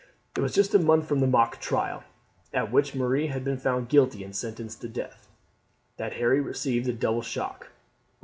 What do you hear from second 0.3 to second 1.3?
It was just a month from the